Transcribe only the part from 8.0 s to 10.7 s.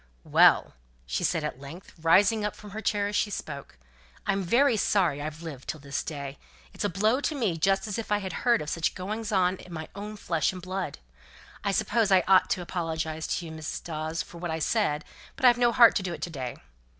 I had heard of such goings on in my own flesh and